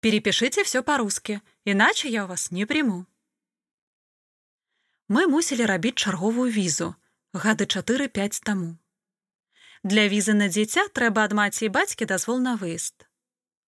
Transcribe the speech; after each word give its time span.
Перепишите 0.00 0.64
все 0.64 0.82
по-русски, 0.82 1.40
иначе 1.64 2.08
я 2.08 2.26
вас 2.26 2.50
не 2.50 2.66
приму. 2.66 3.06
Мы 5.08 5.26
мусілі 5.26 5.66
рабіць 5.66 5.98
чарговую 5.98 6.50
візу 6.50 6.94
гады 7.32 7.64
4-5 7.64 8.42
таму. 8.42 8.78
Для 9.82 10.08
візы 10.08 10.34
на 10.34 10.48
дзіця 10.48 10.88
трэба 10.88 11.24
ад 11.28 11.32
маці 11.32 11.66
і 11.66 11.72
бацькі 11.74 12.04
дазвол 12.04 12.40
на 12.40 12.56
выезд. 12.56 13.06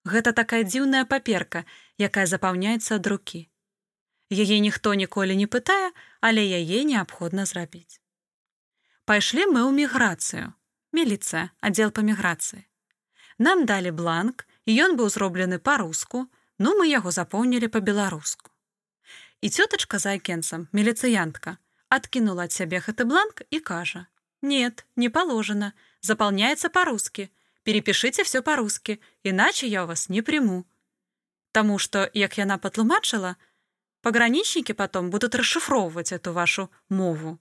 Гэта 0.04 0.32
такая 0.32 0.62
дзіўная 0.62 1.04
паперка, 1.04 1.64
якая 1.98 2.26
запаўняецца 2.26 2.96
ад 2.96 3.06
рукі. 3.06 3.48
Яе 4.30 4.58
ніхто 4.58 4.94
ніколі 4.94 5.36
не 5.36 5.46
пытае, 5.46 5.92
але 6.20 6.42
яе 6.42 6.84
неабходна 6.84 7.44
зрабіць. 7.46 8.00
Пайшлі 9.04 9.46
мы 9.52 9.66
ў 9.68 9.72
міграцыю, 9.76 10.54
міліцыя, 10.96 11.50
аддзел 11.60 11.92
па 11.92 12.02
міграцыі. 12.02 12.64
Нам 13.38 13.66
далі 13.66 13.90
бланк, 13.90 14.46
і 14.66 14.76
ён 14.84 14.96
быў 14.96 15.08
зроблены 15.10 15.58
па-руску, 15.58 16.26
ну 16.58 16.74
мы 16.78 16.88
яго 16.88 17.10
запоўнілі 17.10 17.68
па-беларуску. 17.68 18.50
І 19.40 19.50
цётачка 19.50 19.98
за 19.98 20.14
акенцам, 20.14 20.68
міліцыянтка, 20.72 21.58
откінула 21.90 22.46
ад 22.48 22.52
сябе 22.52 22.78
гэты 22.78 23.04
бланк 23.04 23.42
і 23.50 23.60
кажа: 23.60 24.06
«Нет, 24.42 24.86
не 24.96 25.10
положено, 25.10 25.72
заполняется 26.00 26.68
по-русски. 26.68 27.30
Перепишите 27.62 28.24
все 28.24 28.42
по-русски, 28.42 29.00
иначе 29.22 29.66
я 29.66 29.84
вас 29.86 30.08
не 30.08 30.22
приму. 30.22 30.66
Таму 31.52 31.78
что, 31.78 32.10
як 32.14 32.38
яна 32.38 32.58
патлумачыла, 32.58 33.36
пограничники 34.00 34.72
потом 34.72 35.10
будут 35.10 35.34
расшифроўваць 35.34 36.12
эту 36.12 36.32
вашу 36.32 36.70
мову. 36.88 37.38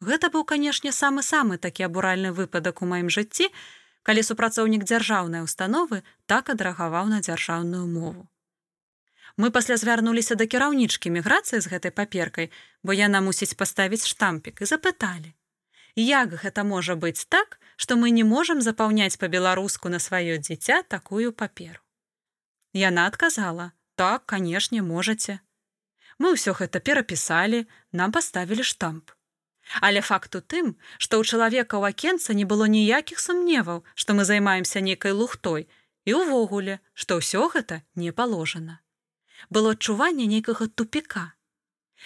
Гэта 0.00 0.28
быў, 0.28 0.44
канешне, 0.44 0.92
самы-самы 0.92 1.58
такі 1.58 1.88
абуральны 1.88 2.32
выпадак 2.32 2.82
у 2.82 2.86
маім 2.86 3.08
жыцці, 3.10 3.48
калі 4.06 4.22
супрацоўнік 4.22 4.86
дзяржаўнай 4.86 5.42
установы 5.42 6.02
так 6.30 6.50
адрагаваў 6.54 7.10
на 7.10 7.18
дзяржаўную 7.26 7.86
мову. 7.90 8.28
Мы 9.36 9.50
пасля 9.50 9.76
звярнуліся 9.76 10.36
да 10.40 10.46
кіраўнічкі 10.52 11.10
міграцыі 11.16 11.60
з 11.60 11.72
гэтай 11.72 11.92
паперкай, 11.96 12.50
бо 12.82 12.94
яна 12.96 13.20
мусіць 13.20 13.58
паставіць 13.62 14.06
штампік 14.06 14.62
і 14.62 14.68
запыталі: 14.70 15.34
Як 15.96 16.38
гэта 16.44 16.64
можа 16.64 16.94
быць 16.94 17.26
так, 17.28 17.58
што 17.76 17.96
мы 17.96 18.14
не 18.14 18.24
можам 18.24 18.62
запаўняць 18.62 19.18
па-беларуску 19.18 19.92
на 19.92 19.98
сваё 19.98 20.38
дзіця 20.38 20.82
такую 20.82 21.32
паперу. 21.32 21.82
Яна 22.72 23.06
адказала: 23.10 23.72
так, 23.96 24.26
канешне, 24.26 24.82
можаце. 24.84 25.40
Мы 26.18 26.32
ўсё 26.36 26.52
гэта 26.56 26.80
перапісалі, 26.80 27.64
нам 27.92 28.12
паставілі 28.12 28.62
штамп. 28.62 29.15
Але 29.80 30.00
факт 30.00 30.36
у 30.38 30.40
тым, 30.40 30.74
што 30.98 31.18
ў 31.18 31.26
чалавека 31.26 31.76
ў 31.78 31.90
акенца 31.90 32.34
не 32.38 32.44
было 32.44 32.66
ніякіх 32.70 33.18
сумневаў, 33.20 33.82
што 33.94 34.14
мы 34.14 34.24
займаемся 34.24 34.80
нейкай 34.80 35.12
лухтой 35.12 35.66
і 36.06 36.14
ўвогуле, 36.22 36.78
што 36.94 37.18
ўсё 37.18 37.50
гэта 37.50 37.82
не 37.94 38.12
паложана. 38.12 38.78
Было 39.50 39.74
адчуванне 39.74 40.26
нейкага 40.30 40.70
тупіка. 40.70 41.34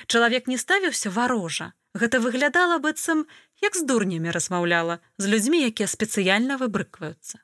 Чалавек 0.06 0.48
не 0.48 0.56
ставіўся 0.56 1.10
варожа. 1.10 1.72
Гэта 1.92 2.20
выглядала 2.22 2.78
быццам, 2.78 3.26
як 3.60 3.76
з 3.76 3.82
дурнямі 3.82 4.30
размаўляла 4.30 5.00
з 5.18 5.26
людзьмі, 5.26 5.66
якія 5.66 5.90
спецыяльна 5.90 6.56
выбрыкваюцца. 6.56 7.42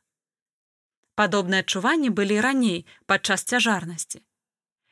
Падобныя 1.19 1.67
адчуванні 1.67 2.11
былі 2.15 2.39
раней 2.41 2.87
падчас 3.11 3.43
цяжарнасці. 3.43 4.23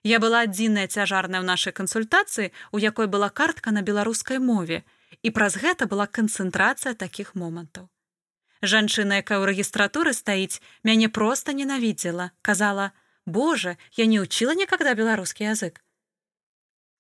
Я 0.05 0.19
была 0.20 0.42
адзіная 0.44 0.84
цяжарная 0.91 1.41
ў 1.41 1.47
нашай 1.48 1.72
кансультацыі, 1.72 2.50
у 2.72 2.83
якой 2.83 3.06
была 3.06 3.31
картка 3.31 3.70
на 3.70 3.81
беларускай 3.81 4.42
мове, 4.42 4.83
і 5.25 5.33
праз 5.33 5.56
гэта 5.56 5.89
была 5.89 6.06
канцэнтрацыя 6.06 6.92
такіх 6.92 7.33
момантаў. 7.34 7.89
Жанчына, 8.61 9.25
якая 9.25 9.41
ў 9.41 9.53
рэгістратуры 9.53 10.12
стаіць, 10.12 10.61
мяне 10.84 11.08
проста 11.08 11.56
ненавідзела, 11.56 12.31
казала: 12.41 12.92
«Боже, 13.27 13.77
я 13.97 14.05
не 14.05 14.20
ўчыла 14.20 14.53
никогда 14.53 14.92
беларускі 14.92 15.48
язык. 15.48 15.81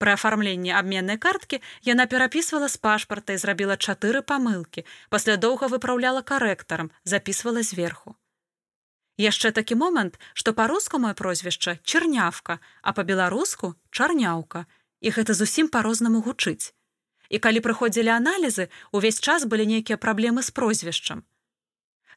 Пры 0.00 0.16
афармленні 0.16 0.72
абменнай 0.76 1.16
карткі 1.16 1.60
яна 1.86 2.04
перапісвала 2.10 2.68
з 2.68 2.76
пашпарта 2.76 3.32
і 3.32 3.40
зрабіла 3.40 3.76
чатыры 3.76 4.20
памылкі, 4.20 4.84
пасля 5.08 5.36
доўга 5.36 5.70
выпраўляла 5.72 6.20
карэктарам, 6.20 6.90
записывала 7.04 7.62
зверху. 7.62 8.16
Яшчэ 9.16 9.54
такі 9.54 9.78
момант, 9.78 10.18
што 10.34 10.52
па-руску 10.52 10.98
мое 10.98 11.14
прозвішча 11.14 11.78
чырнявка, 11.84 12.58
а 12.82 12.92
па-беларуску 12.92 13.74
чарняўка, 13.94 14.66
і 15.00 15.14
гэта 15.14 15.32
зусім 15.38 15.70
па-рознаму 15.70 16.20
гучыць. 16.20 16.74
І 17.34 17.38
калі 17.42 17.60
прыходзілі 17.66 18.14
аналізы, 18.14 18.70
увесь 18.94 19.18
час 19.18 19.42
былі 19.50 19.66
нейкія 19.66 19.98
праблемы 19.98 20.46
з 20.46 20.54
прозвішчам. 20.54 21.24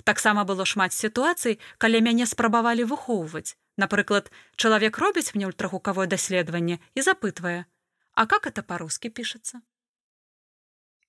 Таксама 0.05 0.43
было 0.45 0.65
шмат 0.69 0.93
сітуацый, 0.93 1.57
калі 1.81 2.01
мяне 2.05 2.29
спрабавалі 2.29 2.85
выхоўваць. 2.85 3.57
Напрыклад, 3.81 4.29
чалавек 4.55 4.97
робіць 5.01 5.33
мне 5.33 5.49
ультрагукавое 5.49 6.05
даследаванне 6.05 6.77
і 6.93 7.01
запытвае: 7.01 7.65
«А 8.13 8.27
как 8.29 8.45
это 8.45 8.61
па-рускі 8.61 9.09
пішацца? 9.09 9.61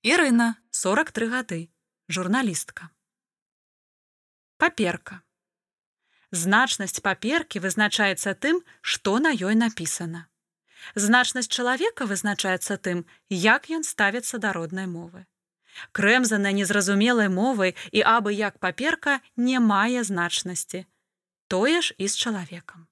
Ірына, 0.01 0.57
43 0.71 1.29
гады, 1.29 1.61
журналістка. 2.09 2.89
Паперка. 4.57 5.21
Значнасць 6.31 7.05
паперкі 7.05 7.61
вызначаецца 7.61 8.33
тым, 8.35 8.65
што 8.81 9.19
на 9.19 9.37
ёй 9.37 9.55
напісана. 9.55 10.29
Значнасць 10.95 11.53
чалавека 11.53 12.09
вызначаецца 12.11 12.77
тым, 12.77 13.05
як 13.31 13.71
ён 13.71 13.87
ставіцца 13.87 14.43
да 14.43 14.53
роднай 14.57 14.89
мовы. 14.91 15.27
Крэмзана 15.93 16.51
незразумелай 16.53 17.29
мовай 17.29 17.77
і 17.93 18.03
абы 18.03 18.35
як 18.35 18.59
паперка 18.59 19.21
не 19.37 19.61
мае 19.61 20.03
значнасці. 20.03 20.87
Тое 21.47 21.81
ж 21.81 21.95
і 21.99 22.09
з 22.09 22.17
чалавекам. 22.17 22.88